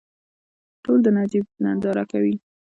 [0.83, 2.35] ټول د نجیب ننداره کوي.